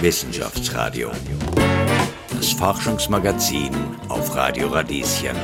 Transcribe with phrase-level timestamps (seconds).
[0.00, 1.10] Wissenschaftsradio.
[2.30, 3.70] Das Forschungsmagazin
[4.08, 5.36] auf Radio Radieschen.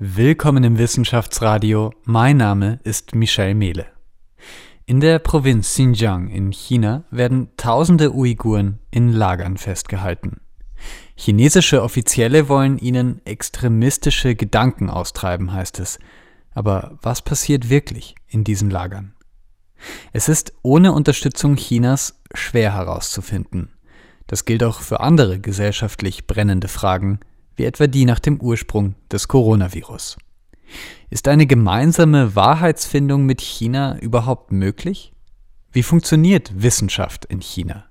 [0.00, 1.92] Willkommen im Wissenschaftsradio.
[2.02, 3.86] Mein Name ist Michel Mehle.
[4.84, 10.40] In der Provinz Xinjiang in China werden tausende Uiguren in Lagern festgehalten.
[11.14, 16.00] Chinesische Offizielle wollen ihnen extremistische Gedanken austreiben, heißt es.
[16.52, 19.15] Aber was passiert wirklich in diesen Lagern?
[20.12, 23.70] Es ist ohne Unterstützung Chinas schwer herauszufinden.
[24.26, 27.20] Das gilt auch für andere gesellschaftlich brennende Fragen,
[27.54, 30.16] wie etwa die nach dem Ursprung des Coronavirus.
[31.10, 35.12] Ist eine gemeinsame Wahrheitsfindung mit China überhaupt möglich?
[35.72, 37.84] Wie funktioniert Wissenschaft in China?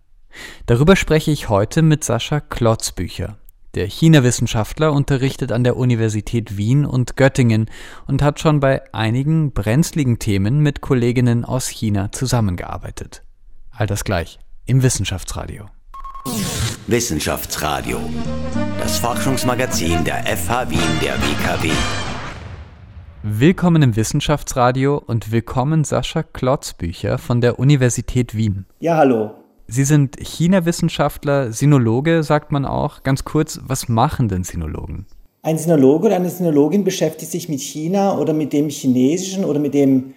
[0.65, 3.38] Darüber spreche ich heute mit Sascha Klotzbücher.
[3.75, 7.70] Der China-Wissenschaftler unterrichtet an der Universität Wien und Göttingen
[8.07, 13.23] und hat schon bei einigen brenzligen Themen mit Kolleginnen aus China zusammengearbeitet.
[13.71, 15.65] All das gleich im Wissenschaftsradio.
[16.88, 17.99] Wissenschaftsradio.
[18.79, 21.71] Das Forschungsmagazin der FH Wien der WKW.
[23.23, 28.68] Willkommen im Wissenschaftsradio und willkommen Sascha Klotzbücher von der Universität Wien.
[28.79, 29.45] Ja, hallo.
[29.68, 33.04] Sie sind China-Wissenschaftler, Sinologe, sagt man auch.
[33.04, 35.08] Ganz kurz, was machen denn Sinologen?
[35.41, 39.74] Ein Sinologe oder eine Sinologin beschäftigt sich mit China oder mit dem Chinesischen oder mit
[39.74, 40.13] dem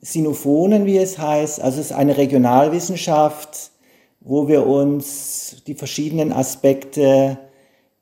[0.00, 1.60] Sinophonen, wie es heißt.
[1.60, 3.70] Also es ist eine Regionalwissenschaft,
[4.20, 7.38] wo wir uns die verschiedenen Aspekte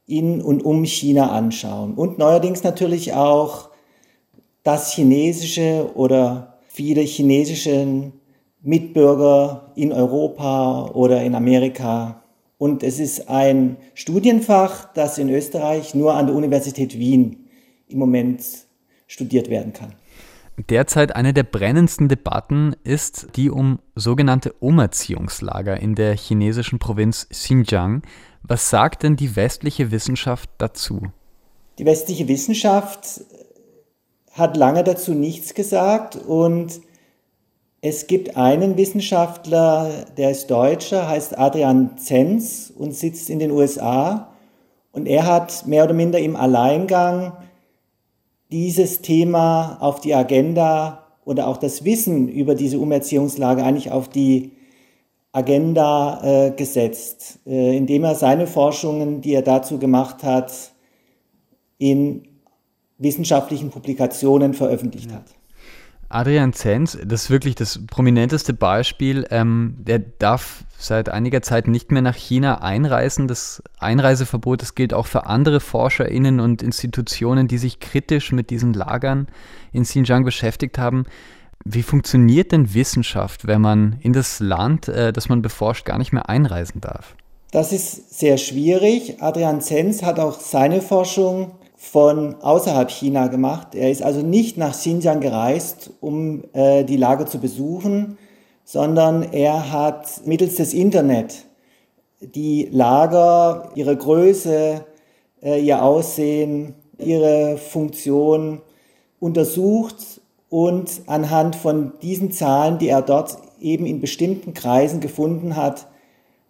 [0.07, 1.95] in und um China anschauen.
[1.95, 3.71] Und neuerdings natürlich auch
[4.63, 8.13] das Chinesische oder viele chinesische
[8.67, 12.23] Mitbürger in Europa oder in Amerika.
[12.59, 17.47] Und es ist ein Studienfach, das in Österreich nur an der Universität Wien
[17.89, 18.43] im Moment
[19.07, 19.93] studiert werden kann.
[20.69, 28.03] Derzeit eine der brennendsten Debatten ist die um sogenannte Umerziehungslager in der chinesischen Provinz Xinjiang.
[28.43, 31.03] Was sagt denn die westliche Wissenschaft dazu?
[31.79, 33.21] Die westliche Wissenschaft
[34.33, 36.81] hat lange dazu nichts gesagt und
[37.81, 44.33] es gibt einen Wissenschaftler, der ist Deutscher, heißt Adrian Zenz und sitzt in den USA.
[44.93, 47.33] Und er hat mehr oder minder im Alleingang
[48.51, 54.53] dieses Thema auf die Agenda oder auch das Wissen über diese Umerziehungslage eigentlich auf die
[55.33, 60.73] Agenda äh, gesetzt, äh, indem er seine Forschungen, die er dazu gemacht hat,
[61.77, 62.27] in
[62.97, 65.19] wissenschaftlichen Publikationen veröffentlicht ja.
[65.19, 65.35] hat.
[66.09, 69.27] Adrian Zenz, das ist wirklich das prominenteste Beispiel.
[69.31, 73.29] Ähm, der darf seit einiger Zeit nicht mehr nach China einreisen.
[73.29, 78.73] Das Einreiseverbot, das gilt auch für andere ForscherInnen und Institutionen, die sich kritisch mit diesen
[78.73, 79.27] Lagern
[79.73, 81.07] in Xinjiang beschäftigt haben.
[81.65, 86.13] Wie funktioniert denn Wissenschaft, wenn man in das Land, äh, das man beforscht, gar nicht
[86.13, 87.17] mehr einreisen darf?
[87.51, 89.23] Das ist sehr schwierig.
[89.23, 93.75] Adrian Zenz hat auch seine Forschung von außerhalb China gemacht.
[93.75, 98.19] Er ist also nicht nach Xinjiang gereist, um äh, die Lage zu besuchen,
[98.65, 101.45] sondern er hat mittels des Internet
[102.21, 104.85] die Lager, ihre Größe,
[105.43, 108.63] äh, ihr Aussehen, ihre Funktion
[109.21, 115.87] untersucht und anhand von diesen Zahlen, die er dort eben in bestimmten Kreisen gefunden hat,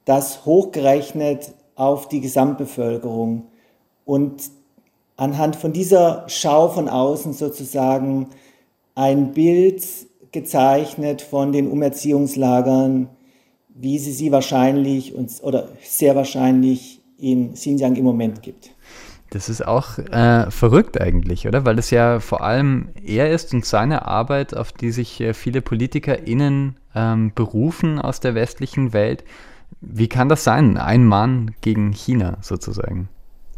[0.05, 3.49] das hochgerechnet auf die Gesamtbevölkerung.
[4.05, 4.51] Und
[5.17, 8.29] anhand von dieser Schau von außen sozusagen
[8.95, 9.83] ein Bild
[10.33, 13.09] gezeichnet von den Umerziehungslagern,
[13.69, 18.71] wie sie sie wahrscheinlich oder sehr wahrscheinlich in Xinjiang im Moment gibt.
[19.31, 21.65] Das ist auch äh, verrückt eigentlich, oder?
[21.65, 25.63] Weil es ja vor allem er ist und seine Arbeit, auf die sich äh, viele
[25.63, 29.25] PolitikerInnen ähm, berufen aus der westlichen Welt.
[29.81, 30.77] Wie kann das sein?
[30.79, 33.09] Ein Mann gegen China sozusagen.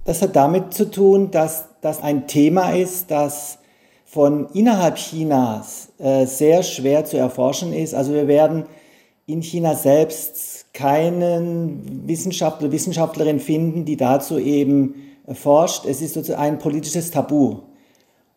[0.08, 3.58] Das hat damit zu tun, dass das ein Thema ist, das
[4.06, 7.94] von innerhalb Chinas äh, sehr schwer zu erforschen ist.
[7.94, 8.64] Also wir werden
[9.26, 14.94] in China selbst keinen Wissenschaftler, Wissenschaftlerin finden, die dazu eben
[15.30, 15.84] forscht.
[15.84, 17.58] Es ist sozusagen ein politisches Tabu.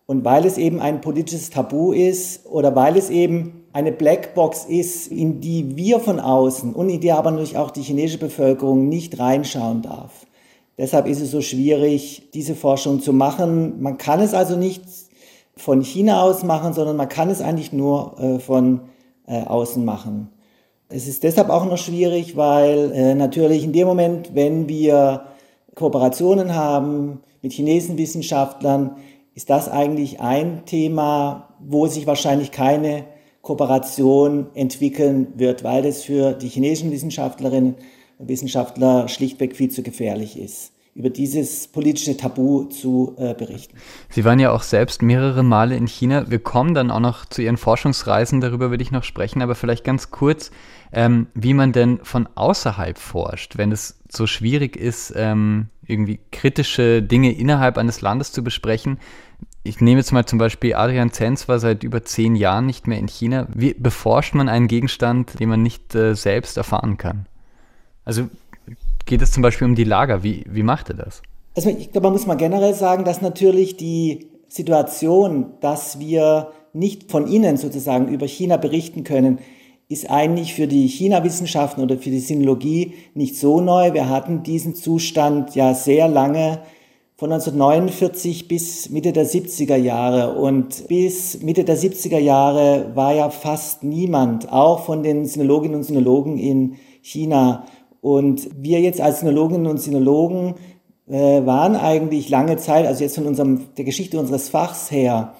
[0.07, 5.07] Und weil es eben ein politisches Tabu ist oder weil es eben eine Blackbox ist,
[5.07, 9.18] in die wir von außen und in die aber natürlich auch die chinesische Bevölkerung nicht
[9.18, 10.12] reinschauen darf,
[10.81, 13.83] Deshalb ist es so schwierig, diese Forschung zu machen.
[13.83, 14.81] Man kann es also nicht
[15.56, 18.81] von China aus machen, sondern man kann es eigentlich nur äh, von
[19.28, 20.30] äh, außen machen.
[20.89, 25.25] Es ist deshalb auch noch schwierig, weil äh, natürlich in dem Moment, wenn wir
[25.75, 28.95] Kooperationen haben mit chinesischen Wissenschaftlern,
[29.36, 33.04] ist das eigentlich ein Thema, wo sich wahrscheinlich keine
[33.44, 37.75] Kooperation entwickeln wird, weil es für die chinesischen Wissenschaftlerinnen
[38.28, 43.78] Wissenschaftler schlichtweg viel zu gefährlich ist über dieses politische Tabu zu äh, berichten.
[44.10, 46.30] Sie waren ja auch selbst mehrere Male in China.
[46.30, 49.86] Wir kommen dann auch noch zu Ihren Forschungsreisen, darüber würde ich noch sprechen, aber vielleicht
[49.86, 50.52] ganz kurz,
[50.92, 57.02] ähm, wie man denn von außerhalb forscht, wenn es so schwierig ist, ähm, irgendwie kritische
[57.02, 59.00] Dinge innerhalb eines Landes zu besprechen.
[59.64, 62.98] Ich nehme jetzt mal zum Beispiel Adrian Zenz war seit über zehn Jahren nicht mehr
[62.98, 63.48] in China.
[63.54, 67.28] Wie beforscht man einen Gegenstand, den man nicht äh, selbst erfahren kann?
[68.06, 68.24] Also
[69.06, 70.24] geht es zum Beispiel um die Lager.
[70.24, 71.21] Wie, wie macht er das?
[71.56, 77.12] Also ich glaube, man muss mal generell sagen, dass natürlich die Situation, dass wir nicht
[77.12, 79.39] von innen sozusagen über China berichten können,
[79.89, 83.94] ist eigentlich für die China-Wissenschaften oder für die Sinologie nicht so neu.
[83.94, 86.62] Wir hatten diesen Zustand ja sehr lange,
[87.21, 90.39] von 1949 bis Mitte der 70er Jahre.
[90.39, 95.83] Und bis Mitte der 70er Jahre war ja fast niemand, auch von den Sinologinnen und
[95.83, 97.68] Sinologen in China,
[98.01, 100.56] und wir jetzt als Sinologinnen und Sinologen
[101.07, 105.36] äh, waren eigentlich lange Zeit, also jetzt von unserem, der Geschichte unseres Fachs her,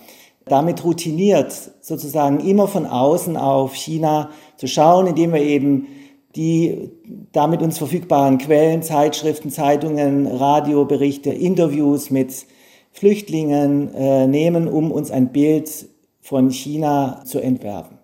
[0.46, 5.88] damit routiniert, sozusagen immer von außen auf China zu schauen, indem wir eben
[6.36, 6.92] die
[7.34, 12.46] damit uns verfügbaren Quellen, Zeitschriften, Zeitungen, Radioberichte, Interviews mit
[12.92, 15.88] Flüchtlingen äh, nehmen, um uns ein Bild
[16.22, 17.98] von China zu entwerfen.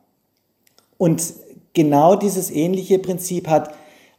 [0.97, 1.33] Und
[1.73, 3.73] genau dieses ähnliche Prinzip hat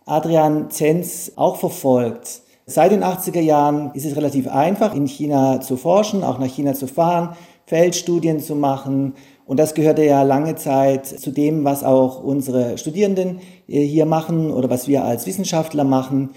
[0.08, 2.42] Adrian Zenz auch verfolgt.
[2.66, 6.74] Seit den 80er Jahren ist es relativ einfach, in China zu forschen, auch nach China
[6.74, 9.14] zu fahren, Feldstudien zu machen.
[9.46, 14.50] Und das gehörte ja lange Zeit zu dem, was auch unsere Studierenden äh, hier machen
[14.50, 16.30] oder was wir als Wissenschaftler machen.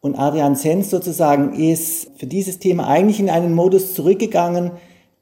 [0.00, 4.72] Und Adrian Zenz sozusagen ist für dieses Thema eigentlich in einen Modus zurückgegangen,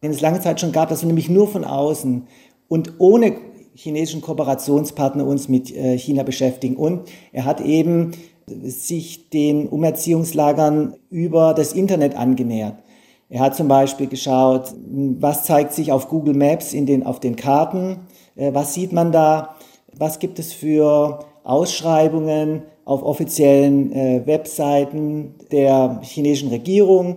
[0.03, 2.26] den es lange Zeit schon gab, dass wir nämlich nur von außen
[2.69, 3.37] und ohne
[3.76, 6.76] chinesischen Kooperationspartner uns mit äh, China beschäftigen.
[6.76, 8.12] Und er hat eben
[8.46, 12.82] sich den Umerziehungslagern über das Internet angenähert.
[13.28, 14.73] Er hat zum Beispiel geschaut,
[15.19, 18.00] was zeigt sich auf Google Maps in den, auf den Karten,
[18.37, 19.56] äh, was sieht man da,
[19.96, 27.17] was gibt es für Ausschreibungen auf offiziellen äh, Webseiten der chinesischen Regierung,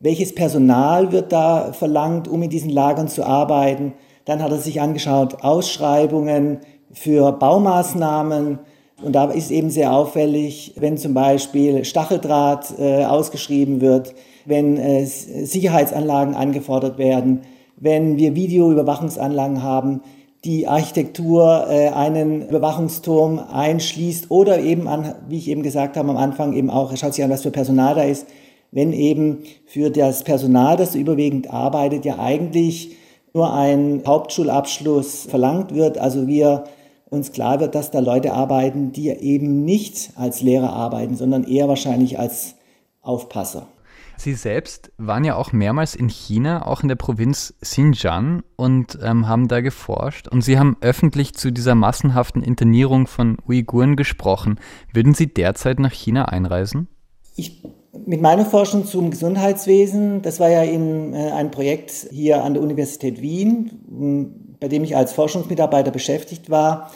[0.00, 3.94] welches Personal wird da verlangt, um in diesen Lagern zu arbeiten.
[4.28, 6.58] Dann hat er sich angeschaut Ausschreibungen
[6.92, 8.58] für Baumaßnahmen.
[9.02, 14.14] Und da ist eben sehr auffällig, wenn zum Beispiel Stacheldraht äh, ausgeschrieben wird,
[14.44, 17.40] wenn äh, Sicherheitsanlagen angefordert werden,
[17.78, 20.02] wenn wir Videoüberwachungsanlagen haben,
[20.44, 26.18] die Architektur äh, einen Überwachungsturm einschließt oder eben an, wie ich eben gesagt habe am
[26.18, 28.26] Anfang, eben auch, schaut sich an, was für Personal da ist,
[28.72, 32.97] wenn eben für das Personal, das überwiegend arbeitet, ja eigentlich
[33.38, 35.96] nur ein Hauptschulabschluss verlangt wird.
[35.96, 36.64] Also wir
[37.08, 41.68] uns klar wird, dass da Leute arbeiten, die eben nicht als Lehrer arbeiten, sondern eher
[41.68, 42.56] wahrscheinlich als
[43.00, 43.68] Aufpasser.
[44.16, 49.28] Sie selbst waren ja auch mehrmals in China, auch in der Provinz Xinjiang und ähm,
[49.28, 50.26] haben da geforscht.
[50.26, 54.58] Und Sie haben öffentlich zu dieser massenhaften Internierung von Uiguren gesprochen.
[54.92, 56.88] Würden Sie derzeit nach China einreisen?
[57.36, 57.62] Ich
[58.06, 62.62] mit meiner Forschung zum Gesundheitswesen, das war ja in, äh, ein Projekt hier an der
[62.62, 66.90] Universität Wien, bei dem ich als Forschungsmitarbeiter beschäftigt war.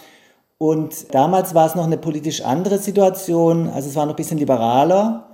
[0.59, 4.39] Und damals war es noch eine politisch andere Situation, also es war noch ein bisschen
[4.39, 5.29] liberaler.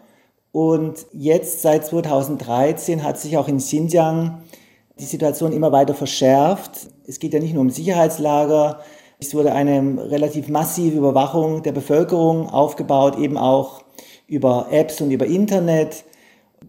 [0.53, 4.43] Und jetzt seit 2013 hat sich auch in Xinjiang
[4.99, 6.89] die Situation immer weiter verschärft.
[7.07, 8.81] Es geht ja nicht nur um Sicherheitslager,
[9.21, 13.83] es wurde eine relativ massive Überwachung der Bevölkerung aufgebaut, eben auch
[14.29, 16.05] über Apps und über Internet.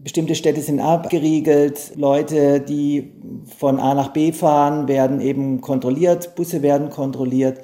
[0.02, 1.92] Bestimmte Städte sind abgeriegelt.
[1.96, 3.12] Leute, die
[3.58, 6.34] von A nach B fahren, werden eben kontrolliert.
[6.34, 7.60] Busse werden kontrolliert.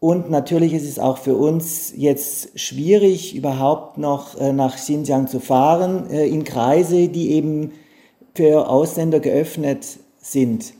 [0.00, 5.40] Und natürlich ist es auch für uns jetzt schwierig, überhaupt noch äh, nach Xinjiang zu
[5.40, 7.72] fahren, äh, in Kreise, die eben
[8.34, 10.72] für Ausländer geöffnet sind.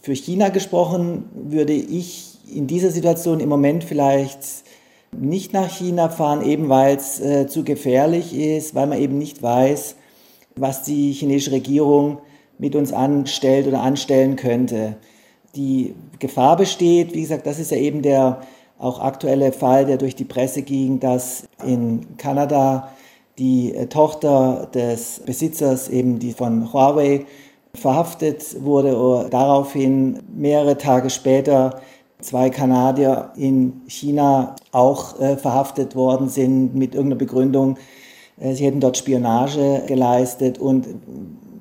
[0.00, 4.44] Für China gesprochen würde ich in dieser Situation im Moment vielleicht
[5.12, 9.42] nicht nach China fahren, eben weil es äh, zu gefährlich ist, weil man eben nicht
[9.42, 9.96] weiß,
[10.56, 12.18] was die chinesische Regierung
[12.58, 14.96] mit uns anstellt oder anstellen könnte.
[15.56, 18.42] Die Gefahr besteht, wie gesagt, das ist ja eben der
[18.78, 22.90] auch aktuelle Fall, der durch die Presse ging, dass in Kanada
[23.38, 27.26] die äh, Tochter des Besitzers, eben die von Huawei,
[27.74, 31.80] verhaftet wurde oder daraufhin mehrere Tage später
[32.24, 37.76] zwei Kanadier in China auch äh, verhaftet worden sind mit irgendeiner Begründung,
[38.38, 40.86] äh, sie hätten dort Spionage geleistet und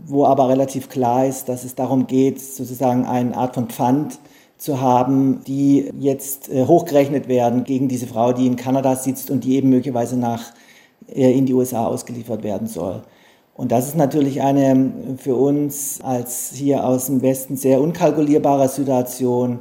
[0.06, 4.20] wo aber relativ klar ist, dass es darum geht, sozusagen eine Art von Pfand
[4.58, 9.44] zu haben, die jetzt äh, hochgerechnet werden gegen diese Frau, die in Kanada sitzt und
[9.44, 10.52] die eben möglicherweise nach,
[11.08, 13.04] äh, in die USA ausgeliefert werden soll.
[13.54, 19.60] Und das ist natürlich eine für uns als hier aus dem Westen sehr unkalkulierbare Situation.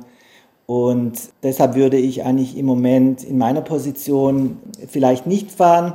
[0.68, 5.94] Und deshalb würde ich eigentlich im Moment in meiner Position vielleicht nicht fahren.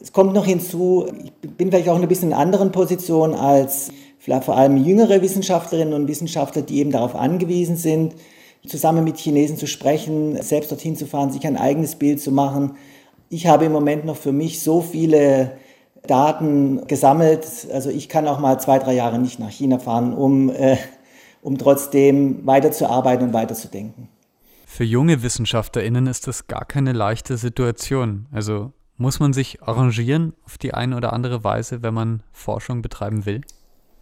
[0.00, 1.06] Es kommt noch hinzu,
[1.42, 3.90] ich bin vielleicht auch in ein bisschen anderen Position als
[4.20, 8.14] vielleicht vor allem jüngere Wissenschaftlerinnen und Wissenschaftler, die eben darauf angewiesen sind,
[8.64, 12.76] zusammen mit Chinesen zu sprechen, selbst dorthin zu fahren, sich ein eigenes Bild zu machen.
[13.30, 15.56] Ich habe im Moment noch für mich so viele
[16.06, 17.48] Daten gesammelt.
[17.72, 20.76] Also ich kann auch mal zwei, drei Jahre nicht nach China fahren, um, äh,
[21.44, 24.08] um trotzdem weiterzuarbeiten und weiterzudenken.
[24.66, 28.26] Für junge WissenschaftlerInnen ist das gar keine leichte Situation.
[28.32, 33.26] Also muss man sich arrangieren auf die eine oder andere Weise, wenn man Forschung betreiben
[33.26, 33.42] will?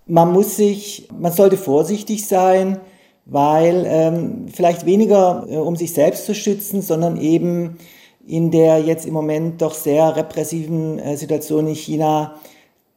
[0.06, 2.78] Man muss sich, man sollte vorsichtig sein,
[3.26, 7.76] weil ähm, vielleicht weniger äh, um sich selbst zu schützen, sondern eben
[8.24, 12.36] in der jetzt im Moment doch sehr repressiven äh, Situation in China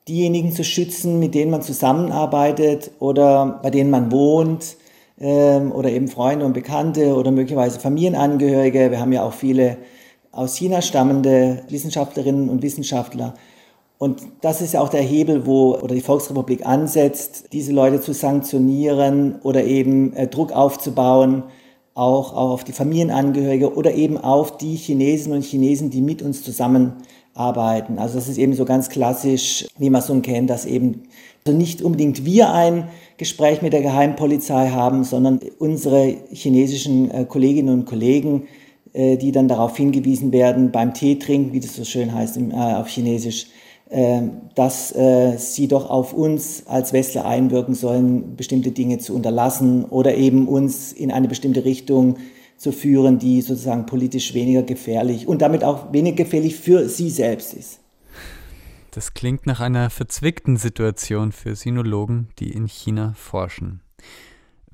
[0.08, 4.78] diejenigen zu schützen, mit denen man zusammenarbeitet oder bei denen man wohnt
[5.20, 8.92] ähm, oder eben Freunde und Bekannte oder möglicherweise Familienangehörige.
[8.92, 9.78] Wir haben ja auch viele
[10.32, 13.34] aus China stammende Wissenschaftlerinnen und Wissenschaftler.
[13.98, 18.14] Und das ist ja auch der Hebel, wo oder die Volksrepublik ansetzt, diese Leute zu
[18.14, 21.44] sanktionieren oder eben äh, Druck aufzubauen
[21.96, 26.44] auch, auch auf die Familienangehörige oder eben auf die Chinesinnen und Chinesen, die mit uns
[27.36, 28.00] zusammenarbeiten.
[28.00, 31.04] Also das ist eben so ganz klassisch, wie man so kennt, dass eben
[31.46, 32.88] also nicht unbedingt wir ein
[33.18, 38.48] Gespräch mit der Geheimpolizei haben, sondern unsere chinesischen äh, Kolleginnen und Kollegen,
[38.94, 42.54] äh, die dann darauf hingewiesen werden, beim Tee trinken, wie das so schön heißt äh,
[42.54, 43.48] auf Chinesisch,
[43.92, 44.96] ähm, dass
[45.38, 50.92] sie doch auf uns als Westler einwirken sollen, bestimmte Dinge zu unterlassen oder eben uns
[50.92, 52.16] in eine bestimmte Richtung
[52.58, 57.54] zu führen, die sozusagen politisch weniger gefährlich und damit auch weniger gefährlich für sie selbst
[57.54, 57.80] ist.
[58.92, 63.82] Das klingt nach einer verzwickten Situation für Sinologen, die in China forschen.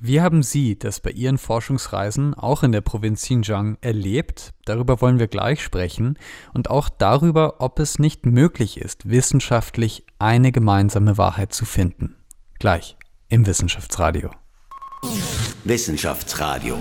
[0.03, 4.51] Wie haben Sie das bei Ihren Forschungsreisen auch in der Provinz Xinjiang erlebt?
[4.65, 6.17] Darüber wollen wir gleich sprechen
[6.53, 12.15] und auch darüber, ob es nicht möglich ist, wissenschaftlich eine gemeinsame Wahrheit zu finden.
[12.57, 12.97] Gleich
[13.29, 14.31] im Wissenschaftsradio.
[15.63, 16.75] Wissenschaftsradio,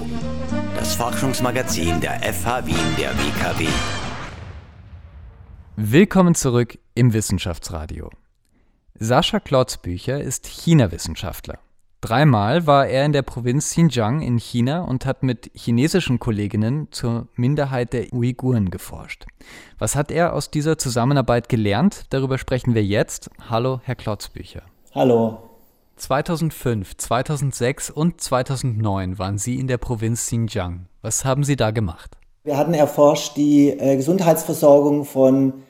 [0.75, 3.67] das Forschungsmagazin der FH Wien der WKW.
[5.77, 8.09] Willkommen zurück im Wissenschaftsradio.
[8.95, 11.59] Sascha Klotzbücher ist China-Wissenschaftler.
[12.01, 17.29] Dreimal war er in der Provinz Xinjiang in China und hat mit chinesischen Kolleginnen zur
[17.35, 19.27] Minderheit der Uiguren geforscht.
[19.79, 22.07] Was hat er aus dieser Zusammenarbeit gelernt?
[22.09, 23.31] Darüber sprechen wir jetzt.
[23.51, 24.63] Hallo, Herr Klotzbücher.
[24.95, 25.50] Hallo.
[26.01, 30.87] 2005, 2006 und 2009 waren Sie in der Provinz Xinjiang.
[31.03, 32.17] Was haben Sie da gemacht?
[32.43, 35.63] Wir hatten erforscht die äh, Gesundheitsversorgung von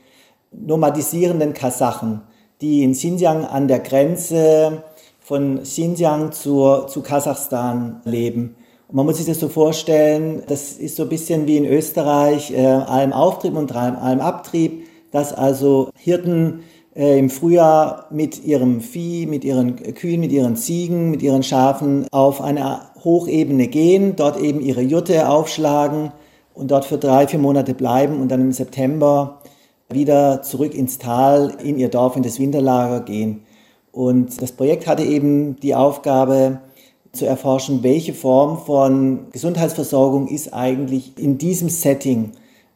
[0.53, 2.23] nomadisierenden Kasachen,
[2.61, 4.85] die in Xinjiang an der Grenze
[5.19, 8.55] von Xinjiang zur, zu Kasachstan leben.
[8.87, 12.53] Und man muss sich das so vorstellen, das ist so ein bisschen wie in Österreich,
[12.53, 16.63] äh, allem Auftrieb und allem Abtrieb, dass also Hirten
[16.95, 22.07] äh, im Frühjahr mit ihrem Vieh, mit ihren Kühen, mit ihren Ziegen, mit ihren Schafen
[22.11, 26.13] auf eine Hochebene gehen, dort eben ihre Jute aufschlagen
[26.55, 29.41] und dort für drei, vier Monate bleiben und dann im September
[29.89, 33.43] wieder zurück ins Tal, in ihr Dorf, in das Winterlager gehen.
[33.93, 36.61] Und das Projekt hatte eben die Aufgabe
[37.13, 42.33] zu erforschen, welche Form von Gesundheitsversorgung ist eigentlich in diesem Setting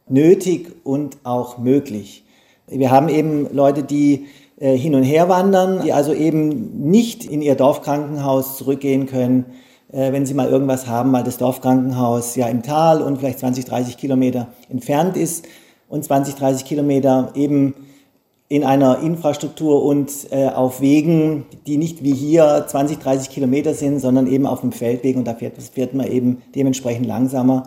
[0.09, 2.24] nötig und auch möglich.
[2.67, 4.27] Wir haben eben Leute, die
[4.59, 9.47] äh, hin und her wandern, die also eben nicht in ihr Dorfkrankenhaus zurückgehen können,
[9.93, 13.65] äh, wenn sie mal irgendwas haben, weil das Dorfkrankenhaus ja im Tal und vielleicht 20,
[13.65, 15.47] 30 Kilometer entfernt ist
[15.89, 17.75] und 20, 30 Kilometer eben
[18.49, 24.01] in einer Infrastruktur und äh, auf Wegen, die nicht wie hier 20, 30 Kilometer sind,
[24.01, 27.65] sondern eben auf dem Feldweg und da fährt, fährt man eben dementsprechend langsamer.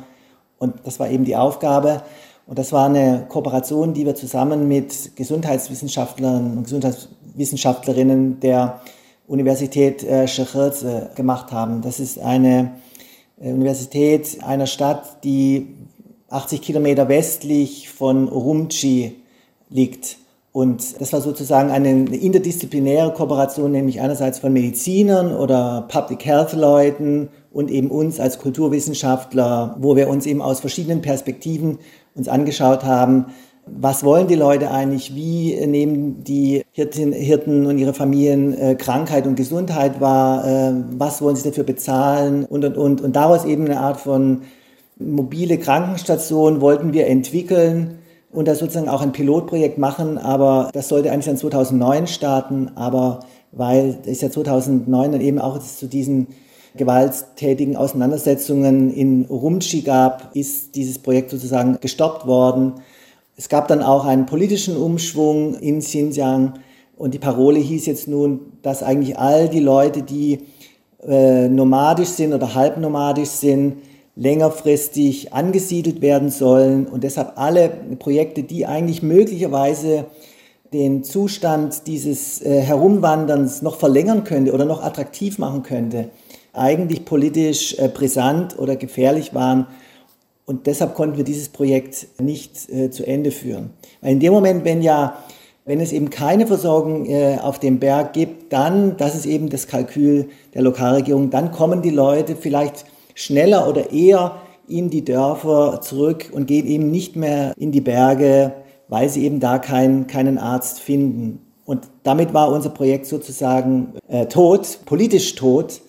[0.60, 2.02] Und das war eben die Aufgabe.
[2.48, 8.80] Und das war eine Kooperation, die wir zusammen mit Gesundheitswissenschaftlern und Gesundheitswissenschaftlerinnen der
[9.28, 11.82] Universität äh, Shechirze gemacht haben.
[11.82, 12.72] Das ist eine
[13.42, 15.76] äh, Universität einer Stadt, die
[16.30, 19.16] 80 Kilometer westlich von Urumqi
[19.70, 20.18] liegt.
[20.54, 27.28] Und das war sozusagen eine interdisziplinäre Kooperation, nämlich einerseits von Medizinern oder Public Health Leuten
[27.52, 31.78] und eben uns als Kulturwissenschaftler, wo wir uns eben aus verschiedenen Perspektiven
[32.18, 33.28] uns angeschaut haben,
[33.66, 39.28] was wollen die Leute eigentlich, wie nehmen die Hirten, Hirten und ihre Familien äh, Krankheit
[39.28, 43.02] und Gesundheit wahr, äh, was wollen sie dafür bezahlen und, und, und.
[43.02, 44.42] Und daraus eben eine Art von
[44.98, 48.00] mobile Krankenstation wollten wir entwickeln
[48.32, 53.22] und da sozusagen auch ein Pilotprojekt machen, aber das sollte eigentlich dann 2009 starten, aber
[53.52, 56.28] weil es ja 2009 dann eben auch zu diesen
[56.78, 62.76] gewalttätigen Auseinandersetzungen in Urumqi gab, ist dieses Projekt sozusagen gestoppt worden.
[63.36, 66.54] Es gab dann auch einen politischen Umschwung in Xinjiang
[66.96, 70.40] und die Parole hieß jetzt nun, dass eigentlich all die Leute, die
[71.06, 73.78] äh, nomadisch sind oder halbnomadisch sind,
[74.16, 77.70] längerfristig angesiedelt werden sollen und deshalb alle
[78.00, 80.06] Projekte, die eigentlich möglicherweise
[80.74, 86.10] den Zustand dieses äh, Herumwanderns noch verlängern könnte oder noch attraktiv machen könnte,
[86.58, 89.68] eigentlich politisch äh, brisant oder gefährlich waren
[90.48, 93.72] und deshalb konnten wir dieses Projekt nicht äh, zu Ende führen.
[94.02, 95.18] Weil in dem Moment, wenn ja,
[95.66, 99.68] wenn es eben keine Versorgung äh, auf dem Berg gibt, dann, das ist eben das
[99.68, 104.38] Kalkül der Lokalregierung, dann kommen die Leute vielleicht schneller oder eher
[104.70, 108.54] in die Dörfer zurück und gehen eben nicht mehr in die Berge,
[108.88, 111.42] weil sie eben da kein, keinen Arzt finden.
[111.66, 115.82] Und damit war unser Projekt sozusagen äh, tot, politisch tot,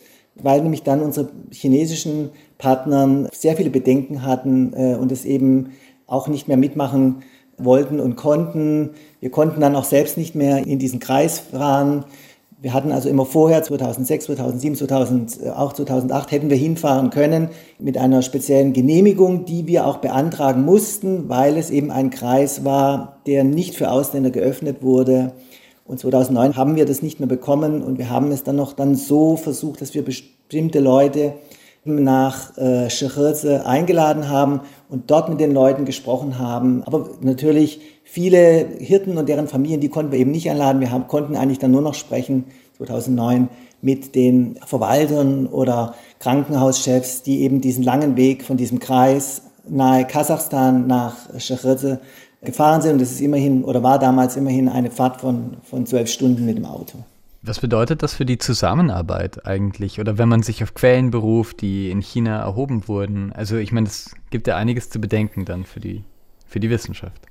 [0.42, 5.70] weil nämlich dann unsere chinesischen Partnern sehr viele Bedenken hatten äh, und es eben
[6.06, 7.22] auch nicht mehr mitmachen
[7.58, 8.90] wollten und konnten.
[9.20, 12.04] Wir konnten dann auch selbst nicht mehr in diesen Kreis fahren.
[12.60, 17.96] Wir hatten also immer vorher, 2006, 2007, 2000, auch 2008, hätten wir hinfahren können mit
[17.96, 23.44] einer speziellen Genehmigung, die wir auch beantragen mussten, weil es eben ein Kreis war, der
[23.44, 25.34] nicht für Ausländer geöffnet wurde.
[25.88, 28.94] Und 2009 haben wir das nicht mehr bekommen und wir haben es dann noch dann
[28.94, 31.32] so versucht, dass wir bestimmte Leute
[31.84, 36.82] nach äh, Schechirze eingeladen haben und dort mit den Leuten gesprochen haben.
[36.84, 40.80] Aber natürlich viele Hirten und deren Familien, die konnten wir eben nicht einladen.
[40.80, 42.44] Wir haben, konnten eigentlich dann nur noch sprechen
[42.76, 43.48] 2009
[43.80, 50.86] mit den Verwaltern oder Krankenhauschefs, die eben diesen langen Weg von diesem Kreis nahe Kasachstan
[50.86, 52.00] nach Schechirze
[52.42, 52.92] gefahren sind.
[52.92, 56.56] Und das ist immerhin oder war damals immerhin eine Fahrt von, von zwölf Stunden mit
[56.56, 56.98] dem Auto.
[57.42, 60.00] Was bedeutet das für die Zusammenarbeit eigentlich?
[60.00, 63.32] Oder wenn man sich auf Quellen beruft, die in China erhoben wurden?
[63.32, 66.04] Also ich meine, es gibt ja einiges zu bedenken dann für die,
[66.46, 67.22] für die Wissenschaft.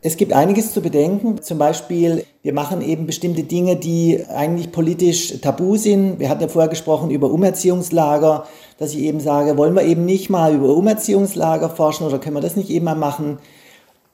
[0.00, 1.42] Es gibt einiges zu bedenken.
[1.42, 6.20] Zum Beispiel, wir machen eben bestimmte Dinge, die eigentlich politisch tabu sind.
[6.20, 8.46] Wir hatten ja vorher gesprochen über Umerziehungslager,
[8.78, 12.40] dass ich eben sage, wollen wir eben nicht mal über Umerziehungslager forschen oder können wir
[12.40, 13.38] das nicht eben mal machen?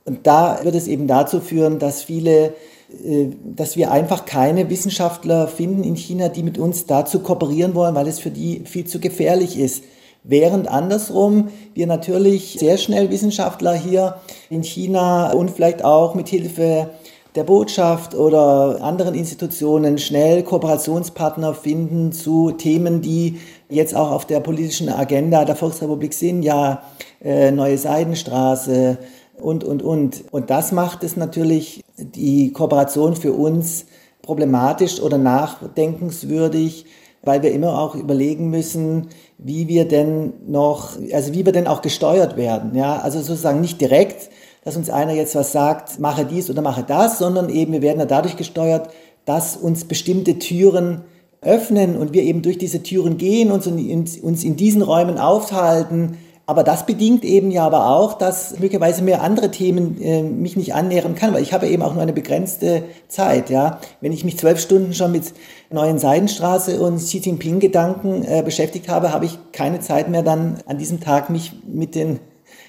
[0.04, 2.54] Und da wird es eben dazu führen, dass viele
[3.02, 7.94] äh, dass wir einfach keine Wissenschaftler finden in China, die mit uns dazu kooperieren wollen,
[7.94, 9.84] weil es für die viel zu gefährlich ist.
[10.22, 14.16] Während andersrum wir natürlich sehr schnell Wissenschaftler hier
[14.48, 16.90] in China und vielleicht auch mit Hilfe
[17.34, 24.40] der Botschaft oder anderen Institutionen schnell Kooperationspartner finden zu Themen, die jetzt auch auf der
[24.40, 26.84] politischen Agenda der Volksrepublik sind, ja,
[27.22, 28.98] äh, neue Seidenstraße,
[29.40, 30.24] und, und, und.
[30.30, 33.86] Und das macht es natürlich die Kooperation für uns
[34.22, 36.86] problematisch oder nachdenkenswürdig,
[37.22, 41.82] weil wir immer auch überlegen müssen, wie wir denn noch, also wie wir denn auch
[41.82, 42.74] gesteuert werden.
[42.74, 44.30] Ja, also sozusagen nicht direkt,
[44.64, 48.00] dass uns einer jetzt was sagt, mache dies oder mache das, sondern eben wir werden
[48.00, 48.88] ja dadurch gesteuert,
[49.24, 51.02] dass uns bestimmte Türen
[51.40, 56.62] öffnen und wir eben durch diese Türen gehen und uns in diesen Räumen aufhalten, aber
[56.62, 61.14] das bedingt eben ja aber auch, dass möglicherweise mir andere Themen äh, mich nicht annähern
[61.14, 63.48] kann, weil ich habe eben auch nur eine begrenzte Zeit.
[63.48, 65.32] Ja, wenn ich mich zwölf Stunden schon mit
[65.70, 70.58] neuen Seidenstraße und Xi Jinping Gedanken äh, beschäftigt habe, habe ich keine Zeit mehr dann
[70.66, 72.20] an diesem Tag mich mit den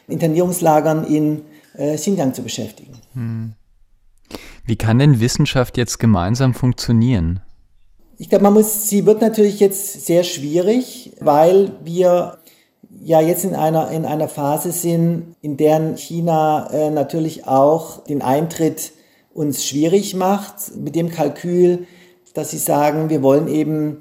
[0.08, 1.42] Internierungslagern in
[1.78, 2.94] äh, Xinjiang zu beschäftigen.
[3.14, 3.54] Hm.
[4.66, 7.42] Wie kann denn Wissenschaft jetzt gemeinsam funktionieren?
[8.18, 12.38] Ich glaube, man muss, sie wird natürlich jetzt sehr schwierig, weil wir
[13.02, 18.22] ja jetzt in einer, in einer Phase sind, in der China äh, natürlich auch den
[18.22, 18.92] Eintritt
[19.34, 21.88] uns schwierig macht, mit dem Kalkül,
[22.34, 23.98] dass sie sagen, wir wollen eben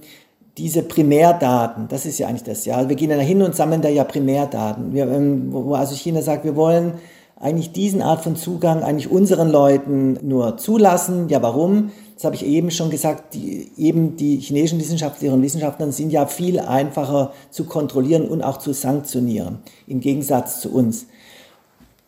[0.57, 2.89] diese Primärdaten, das ist ja eigentlich das, ja.
[2.89, 4.93] Wir gehen da hin und sammeln da ja Primärdaten.
[4.93, 6.95] Wir, ähm, wo also China sagt, wir wollen
[7.37, 11.29] eigentlich diesen Art von Zugang eigentlich unseren Leuten nur zulassen.
[11.29, 11.91] Ja, warum?
[12.15, 16.27] Das habe ich eben schon gesagt, die, eben die chinesischen Wissenschaftlerinnen und Wissenschaftler sind ja
[16.27, 21.07] viel einfacher zu kontrollieren und auch zu sanktionieren, im Gegensatz zu uns.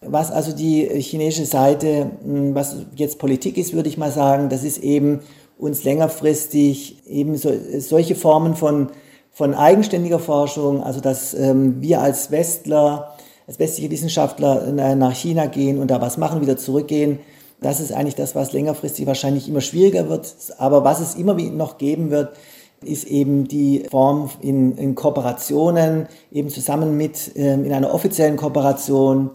[0.01, 4.63] Was also die chinesische Seite, hm, was jetzt Politik ist, würde ich mal sagen, das
[4.63, 5.21] ist eben
[5.59, 8.91] uns längerfristig eben so, solche Formen von,
[9.33, 13.17] von eigenständiger Forschung, also dass ähm, wir als Westler
[13.47, 17.21] als westliche Wissenschaftler nach China gehen und da was machen, wieder zurückgehen.
[17.61, 20.35] Das ist eigentlich das, was längerfristig wahrscheinlich immer schwieriger wird.
[20.59, 22.37] Aber was es immer noch geben wird,
[22.85, 29.31] ist eben die Form in, in Kooperationen, eben zusammen mit, ähm, in einer offiziellen Kooperation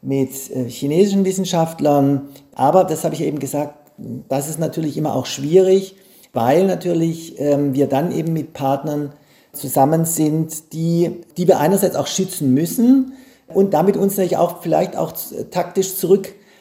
[0.00, 2.28] mit äh, chinesischen Wissenschaftlern.
[2.54, 3.74] Aber, das habe ich eben gesagt,
[4.28, 5.96] das ist natürlich immer auch schwierig,
[6.32, 9.12] weil natürlich ähm, wir dann eben mit Partnern
[9.52, 13.12] zusammen sind, die, die wir einerseits auch schützen müssen
[13.46, 15.12] und damit uns natürlich auch vielleicht auch
[15.50, 15.94] taktisch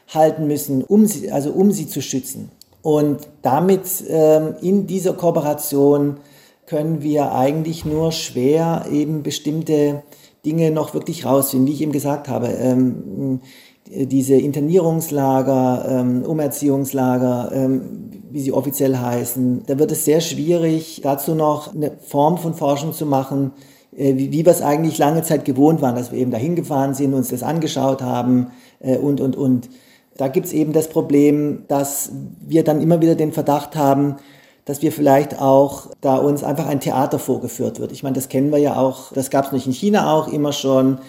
[0.07, 2.49] zurückhalten müssen, um sie, also um sie zu schützen.
[2.81, 6.17] Und damit ähm, in dieser Kooperation
[6.65, 10.03] können wir eigentlich nur schwer eben bestimmte
[10.45, 12.47] Dinge noch wirklich rausfinden, wie ich eben gesagt habe.
[12.47, 13.39] Ähm,
[13.85, 21.35] diese Internierungslager, ähm, Umerziehungslager, ähm, wie sie offiziell heißen, da wird es sehr schwierig, dazu
[21.35, 23.51] noch eine Form von Forschung zu machen,
[23.95, 26.93] äh, wie, wie wir es eigentlich lange Zeit gewohnt waren, dass wir eben dahin gefahren
[26.93, 28.47] sind, uns das angeschaut haben
[28.79, 29.69] äh, und, und, und.
[30.17, 32.11] Da gibt es eben das Problem, dass
[32.45, 34.17] wir dann immer wieder den Verdacht haben,
[34.65, 37.91] dass wir vielleicht auch, da uns einfach ein Theater vorgeführt wird.
[37.91, 40.53] Ich meine, das kennen wir ja auch, das gab es nicht in China auch immer
[40.53, 40.99] schon.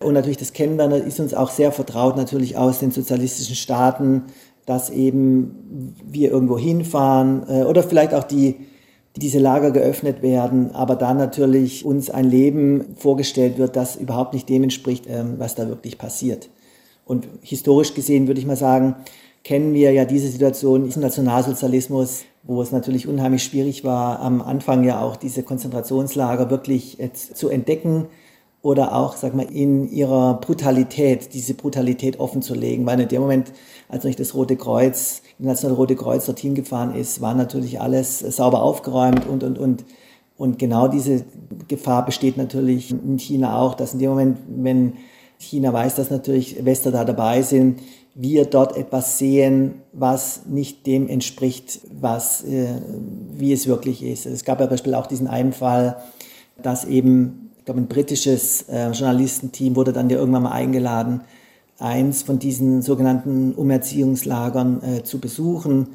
[0.00, 4.24] Und natürlich das kennen wir, ist uns auch sehr vertraut natürlich aus den sozialistischen Staaten,
[4.66, 8.56] dass eben wir irgendwo hinfahren äh, oder vielleicht auch die,
[9.16, 14.48] diese Lager geöffnet werden, aber da natürlich uns ein Leben vorgestellt wird, das überhaupt nicht
[14.48, 16.50] dem entspricht, ähm, was da wirklich passiert.
[17.08, 18.94] Und historisch gesehen würde ich mal sagen,
[19.42, 24.84] kennen wir ja diese Situation im Nationalsozialismus, wo es natürlich unheimlich schwierig war, am Anfang
[24.84, 28.08] ja auch diese Konzentrationslager wirklich zu entdecken
[28.60, 32.84] oder auch, sag mal, in ihrer Brutalität, diese Brutalität offen zu legen.
[32.84, 33.52] Weil in dem Moment,
[33.88, 38.18] als noch das Rote Kreuz, das Nationale Rote Kreuz dorthin gefahren ist, war natürlich alles
[38.18, 39.84] sauber aufgeräumt und, und, und.
[40.36, 41.24] Und genau diese
[41.66, 44.92] Gefahr besteht natürlich in China auch, dass in dem Moment, wenn
[45.38, 47.80] China weiß, dass natürlich Wester da dabei sind,
[48.14, 52.66] wir dort etwas sehen, was nicht dem entspricht, was, äh,
[53.34, 54.26] wie es wirklich ist.
[54.26, 55.96] Es gab ja Beispiel auch diesen einen Fall,
[56.60, 61.20] dass eben, ich glaube, ein britisches äh, Journalistenteam wurde dann ja irgendwann mal eingeladen,
[61.78, 65.88] eins von diesen sogenannten Umerziehungslagern äh, zu besuchen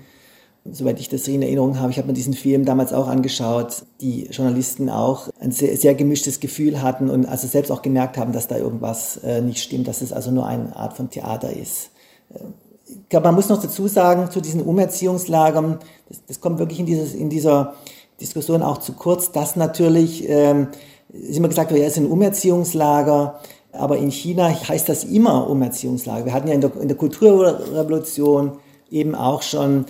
[0.65, 4.27] soweit ich das in Erinnerung habe, ich habe mir diesen Film damals auch angeschaut, die
[4.27, 8.47] Journalisten auch ein sehr, sehr gemischtes Gefühl hatten und also selbst auch gemerkt haben, dass
[8.47, 11.91] da irgendwas äh, nicht stimmt, dass es also nur eine Art von Theater ist.
[12.33, 12.39] Äh,
[12.85, 16.85] ich glaube, man muss noch dazu sagen, zu diesen Umerziehungslagern, das, das kommt wirklich in,
[16.85, 17.73] dieses, in dieser
[18.21, 20.67] Diskussion auch zu kurz, dass natürlich, ähm,
[21.09, 23.39] ist immer gesagt, ja, es ein Umerziehungslager,
[23.73, 26.25] aber in China heißt das immer Umerziehungslager.
[26.25, 28.53] Wir hatten ja in der, in der Kulturrevolution
[28.89, 29.85] eben auch schon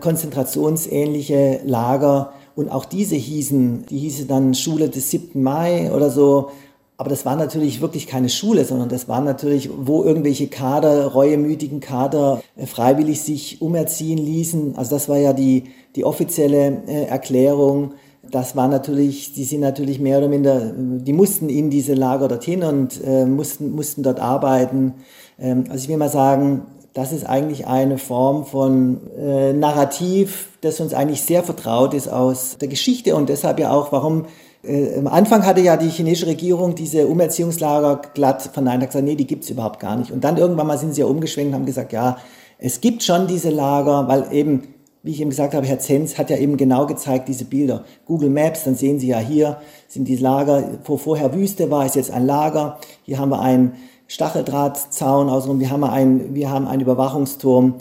[0.00, 5.42] konzentrationsähnliche Lager und auch diese hießen, die hieße dann Schule des 7.
[5.42, 6.50] Mai oder so.
[6.96, 11.80] Aber das war natürlich wirklich keine Schule, sondern das war natürlich, wo irgendwelche Kader, reuemütigen
[11.80, 14.76] Kader äh, freiwillig sich umerziehen ließen.
[14.76, 15.64] Also das war ja die,
[15.96, 17.94] die offizielle äh, Erklärung.
[18.30, 22.62] Das war natürlich, die sind natürlich mehr oder minder, die mussten in diese Lager dorthin
[22.62, 24.94] und äh, mussten, mussten dort arbeiten.
[25.38, 26.62] Ähm, also ich will mal sagen,
[26.94, 32.56] das ist eigentlich eine Form von äh, Narrativ, das uns eigentlich sehr vertraut ist aus
[32.58, 34.26] der Geschichte und deshalb ja auch, warum
[34.62, 39.16] äh, am Anfang hatte ja die chinesische Regierung diese Umerziehungslager glatt verneint, hat gesagt, nee,
[39.16, 40.12] die gibt's überhaupt gar nicht.
[40.12, 42.16] Und dann irgendwann mal sind sie ja umgeschwenkt und haben gesagt, ja,
[42.58, 44.68] es gibt schon diese Lager, weil eben,
[45.02, 47.84] wie ich eben gesagt habe, Herr Zenz hat ja eben genau gezeigt, diese Bilder.
[48.06, 51.96] Google Maps, dann sehen Sie ja hier, sind die Lager, wo vorher Wüste war, ist
[51.96, 52.78] jetzt ein Lager.
[53.02, 53.72] Hier haben wir ein
[54.06, 57.74] Stacheldrahtzaun außenrum, wir haben, ein, wir haben einen Überwachungsturm.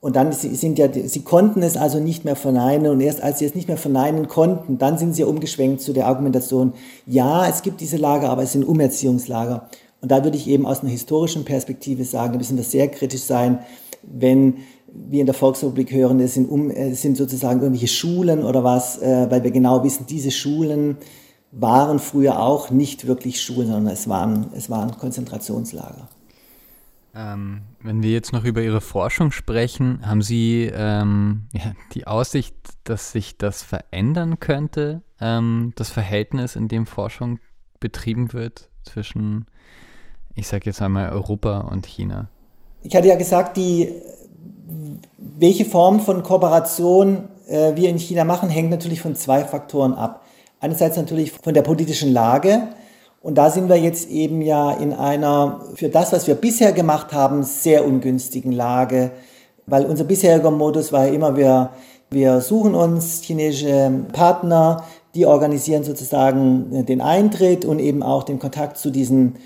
[0.00, 3.46] Und dann sind ja, sie konnten es also nicht mehr verneinen und erst als sie
[3.46, 6.72] es nicht mehr verneinen konnten, dann sind sie umgeschwenkt zu der Argumentation,
[7.04, 9.68] ja, es gibt diese Lager, aber es sind Umerziehungslager.
[10.00, 13.22] Und da würde ich eben aus einer historischen Perspektive sagen, da müssen wir sehr kritisch
[13.22, 13.58] sein,
[14.02, 14.58] wenn
[14.92, 18.98] wir in der Volksrepublik hören, es sind, um, es sind sozusagen irgendwelche Schulen oder was,
[19.02, 20.96] äh, weil wir genau wissen, diese Schulen
[21.50, 26.08] waren früher auch nicht wirklich Schulen, sondern es waren, es waren Konzentrationslager.
[27.14, 32.54] Ähm, wenn wir jetzt noch über Ihre Forschung sprechen, haben Sie ähm, ja, die Aussicht,
[32.84, 37.38] dass sich das verändern könnte, ähm, das Verhältnis, in dem Forschung
[37.80, 39.46] betrieben wird zwischen,
[40.34, 42.28] ich sage jetzt einmal, Europa und China?
[42.82, 43.92] Ich hatte ja gesagt, die,
[45.16, 50.24] welche Form von Kooperation äh, wir in China machen, hängt natürlich von zwei Faktoren ab.
[50.60, 52.68] Einerseits natürlich von der politischen Lage.
[53.20, 57.12] Und da sind wir jetzt eben ja in einer, für das, was wir bisher gemacht
[57.12, 59.12] haben, sehr ungünstigen Lage.
[59.66, 61.70] Weil unser bisheriger Modus war ja immer, wir,
[62.10, 68.78] wir suchen uns chinesische Partner, die organisieren sozusagen den Eintritt und eben auch den Kontakt
[68.78, 69.36] zu diesen,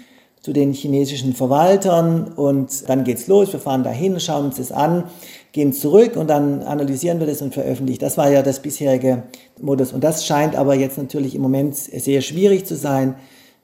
[0.43, 3.53] zu den chinesischen Verwaltern und dann geht's los.
[3.53, 5.05] Wir fahren dahin, schauen uns das an,
[5.53, 8.01] gehen zurück und dann analysieren wir das und veröffentlichen.
[8.01, 9.23] Das war ja das bisherige
[9.61, 9.93] Modus.
[9.93, 13.15] Und das scheint aber jetzt natürlich im Moment sehr schwierig zu sein,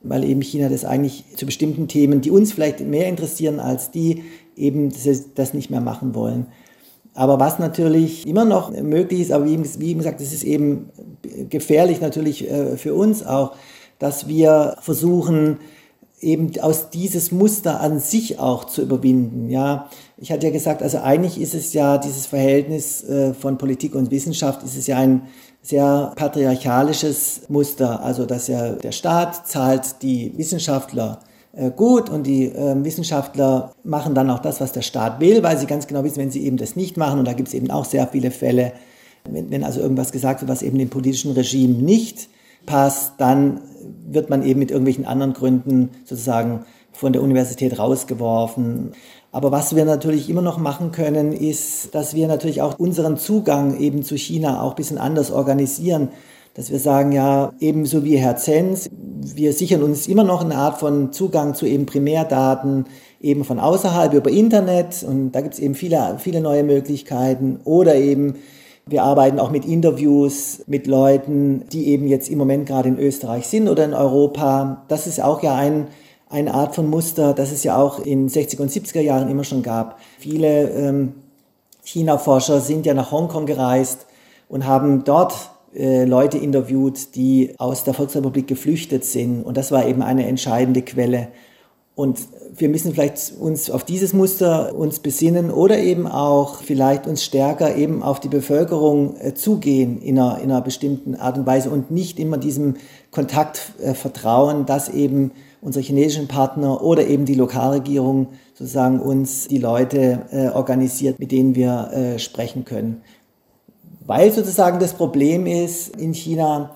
[0.02, 4.22] weil eben China das eigentlich zu bestimmten Themen, die uns vielleicht mehr interessieren als die,
[4.56, 4.92] eben
[5.34, 6.46] das nicht mehr machen wollen.
[7.14, 10.90] Aber was natürlich immer noch möglich ist, aber wie eben gesagt, es ist eben
[11.50, 13.56] gefährlich natürlich äh, für uns auch,
[13.98, 15.58] dass wir versuchen,
[16.20, 19.48] eben aus dieses Muster an sich auch zu überwinden.
[19.50, 23.94] Ja, ich hatte ja gesagt, also eigentlich ist es ja dieses Verhältnis äh, von Politik
[23.94, 25.22] und Wissenschaft, ist es ja ein
[25.62, 28.02] sehr patriarchalisches Muster.
[28.02, 31.20] Also, dass ja der Staat zahlt die Wissenschaftler
[31.52, 35.58] äh, gut und die äh, Wissenschaftler machen dann auch das, was der Staat will, weil
[35.58, 37.70] sie ganz genau wissen, wenn sie eben das nicht machen, und da gibt es eben
[37.70, 38.72] auch sehr viele Fälle,
[39.28, 42.28] wenn, wenn also irgendwas gesagt wird, was eben dem politischen Regime nicht
[42.66, 43.60] passt, dann
[44.10, 48.92] wird man eben mit irgendwelchen anderen Gründen sozusagen von der Universität rausgeworfen.
[49.30, 53.78] Aber was wir natürlich immer noch machen können, ist, dass wir natürlich auch unseren Zugang
[53.78, 56.08] eben zu China auch ein bisschen anders organisieren.
[56.54, 60.80] Dass wir sagen, ja, ebenso wie Herr Zenz, wir sichern uns immer noch eine Art
[60.80, 62.86] von Zugang zu eben Primärdaten,
[63.20, 65.04] eben von außerhalb über Internet.
[65.06, 67.60] Und da gibt es eben viele, viele neue Möglichkeiten.
[67.64, 68.36] Oder eben
[68.88, 73.46] wir arbeiten auch mit Interviews mit Leuten, die eben jetzt im Moment gerade in Österreich
[73.46, 74.84] sind oder in Europa.
[74.88, 75.88] Das ist auch ja ein,
[76.28, 79.62] eine Art von Muster, das es ja auch in 60er und 70er Jahren immer schon
[79.62, 79.98] gab.
[80.18, 81.14] Viele ähm,
[81.84, 84.06] China-Forscher sind ja nach Hongkong gereist
[84.48, 89.42] und haben dort äh, Leute interviewt, die aus der Volksrepublik geflüchtet sind.
[89.42, 91.28] Und das war eben eine entscheidende Quelle.
[91.94, 92.18] Und
[92.56, 97.76] wir müssen vielleicht uns auf dieses Muster uns besinnen oder eben auch vielleicht uns stärker
[97.76, 101.90] eben auf die Bevölkerung äh, zugehen in einer, in einer bestimmten Art und Weise und
[101.90, 102.74] nicht immer diesem
[103.10, 109.58] Kontakt äh, vertrauen, dass eben unsere chinesischen Partner oder eben die Lokalregierung sozusagen uns die
[109.58, 113.02] Leute äh, organisiert, mit denen wir sprechen können.
[114.06, 116.74] Weil sozusagen das Problem ist in China,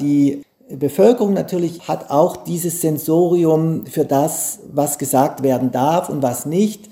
[0.00, 0.42] die
[0.76, 6.88] Bevölkerung natürlich hat auch dieses Sensorium für das, was gesagt werden darf und was nicht.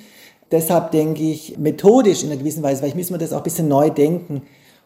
[0.51, 3.69] Deshalb denke ich, methodisch in einer gewissen Weise, vielleicht müssen wir das auch ein bisschen
[3.69, 4.43] neu denken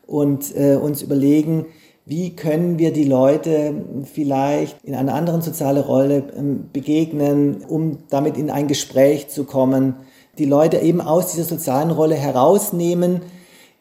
[0.06, 1.66] und äh, uns überlegen,
[2.06, 3.74] wie können wir die Leute
[4.12, 9.96] vielleicht in einer anderen sozialen Rolle ähm, begegnen, um damit in ein Gespräch zu kommen,
[10.36, 13.22] die Leute eben aus dieser sozialen Rolle herausnehmen,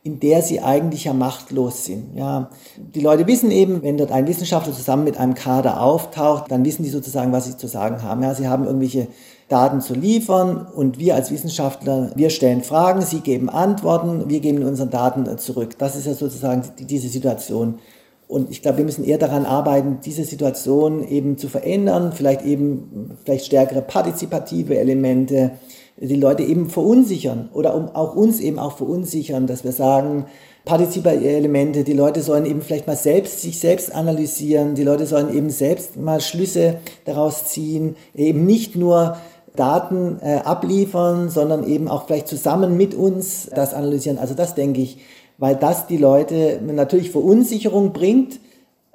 [0.06, 2.16] in der sie eigentlich ja machtlos sind.
[2.16, 6.66] Ja, die Leute wissen eben, wenn dort ein Wissenschaftler zusammen mit einem Kader auftaucht, dann
[6.66, 8.22] wissen die sozusagen, was sie zu sagen haben.
[8.22, 9.08] Ja, sie haben irgendwelche
[9.48, 14.64] Daten zu liefern und wir als Wissenschaftler, wir stellen Fragen, sie geben Antworten, wir geben
[14.64, 15.78] unsere Daten zurück.
[15.78, 17.80] Das ist ja sozusagen diese Situation.
[18.28, 23.12] Und ich glaube, wir müssen eher daran arbeiten, diese Situation eben zu verändern, vielleicht eben
[23.24, 25.52] vielleicht stärkere partizipative Elemente,
[25.98, 30.26] die Leute eben verunsichern oder um auch uns eben auch verunsichern, dass wir sagen,
[30.66, 35.34] partizipative Elemente, die Leute sollen eben vielleicht mal selbst sich selbst analysieren, die Leute sollen
[35.36, 39.18] eben selbst mal Schlüsse daraus ziehen, eben nicht nur
[39.56, 44.18] Daten äh, abliefern, sondern eben auch vielleicht zusammen mit uns das analysieren.
[44.18, 45.00] Also das denke ich,
[45.38, 48.40] weil das die Leute natürlich Verunsicherung bringt,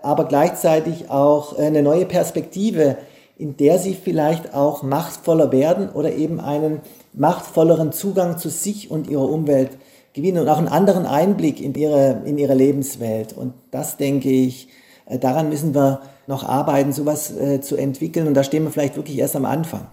[0.01, 2.97] aber gleichzeitig auch eine neue Perspektive
[3.39, 6.81] in der sie vielleicht auch machtvoller werden oder eben einen
[7.13, 9.71] machtvolleren Zugang zu sich und ihrer Umwelt
[10.13, 13.33] gewinnen und auch einen anderen Einblick in ihre, in ihre Lebenswelt.
[13.33, 14.69] Und das denke ich,
[15.07, 18.27] äh, daran müssen wir noch arbeiten, sowas äh, zu entwickeln.
[18.27, 19.87] Und da stehen wir vielleicht wirklich erst am Anfang.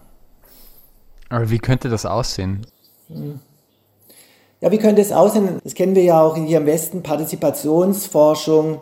[1.28, 2.66] Aber wie könnte das aussehen?
[3.08, 3.40] Hm.
[4.60, 5.60] Ja, wie könnte es aussehen?
[5.62, 8.80] Das kennen wir ja auch hier im Westen, Partizipationsforschung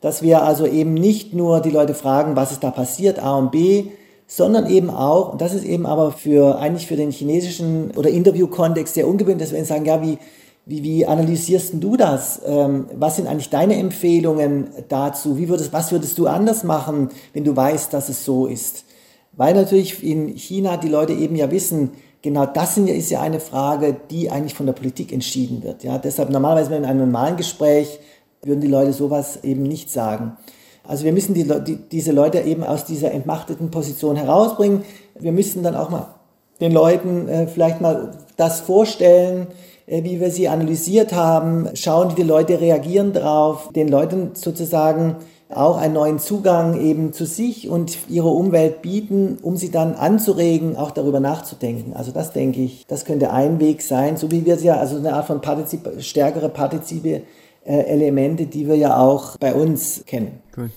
[0.00, 3.50] dass wir also eben nicht nur die Leute fragen, was ist da passiert, A und
[3.50, 3.86] B,
[4.26, 8.94] sondern eben auch, und das ist eben aber für eigentlich für den chinesischen oder Interviewkontext
[8.94, 10.18] sehr ungewöhnlich, dass wir sagen, ja, wie,
[10.66, 12.42] wie, wie analysierst du das?
[12.46, 15.38] Ähm, was sind eigentlich deine Empfehlungen dazu?
[15.38, 18.84] Wie würdest, was würdest du anders machen, wenn du weißt, dass es so ist?
[19.32, 23.96] Weil natürlich in China die Leute eben ja wissen, genau das ist ja eine Frage,
[24.10, 25.84] die eigentlich von der Politik entschieden wird.
[25.84, 27.98] Ja, deshalb normalerweise in einem normalen Gespräch
[28.42, 30.36] würden die Leute sowas eben nicht sagen.
[30.84, 34.82] Also wir müssen die, die, diese Leute eben aus dieser entmachteten Position herausbringen.
[35.18, 36.14] Wir müssen dann auch mal
[36.60, 39.48] den Leuten äh, vielleicht mal das vorstellen,
[39.86, 45.16] äh, wie wir sie analysiert haben, schauen, wie die Leute reagieren drauf, den Leuten sozusagen
[45.50, 50.76] auch einen neuen Zugang eben zu sich und ihrer Umwelt bieten, um sie dann anzuregen,
[50.76, 51.94] auch darüber nachzudenken.
[51.94, 54.96] Also das denke ich, das könnte ein Weg sein, so wie wir es ja, also
[54.96, 57.22] eine Art von Partizip stärkere Partizipe
[57.68, 60.40] Elemente, die wir ja auch bei uns kennen.
[60.54, 60.70] Gut.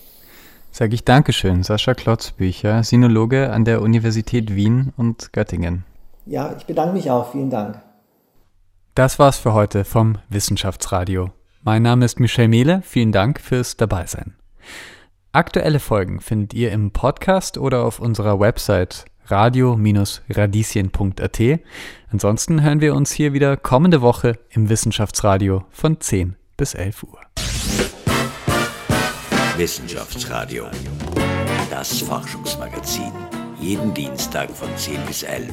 [0.74, 5.84] Sage ich Dankeschön, Sascha Klotzbücher, Sinologe an der Universität Wien und Göttingen.
[6.26, 7.32] Ja, ich bedanke mich auch.
[7.32, 7.82] Vielen Dank.
[8.96, 11.32] Das war's für heute vom Wissenschaftsradio.
[11.64, 12.82] Mein Name ist Michel Mehle.
[12.84, 14.34] Vielen Dank fürs Dabeisein.
[15.34, 21.40] Aktuelle Folgen findet ihr im Podcast oder auf unserer Website radio-radieschen.at.
[22.12, 27.20] Ansonsten hören wir uns hier wieder kommende Woche im Wissenschaftsradio von 10 bis 11 Uhr.
[29.58, 30.68] Wissenschaftsradio.
[31.72, 33.12] Das Forschungsmagazin.
[33.60, 35.50] Jeden Dienstag von 10 bis 11.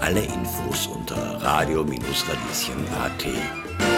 [0.00, 3.93] Alle Infos unter radio-radieschen.at.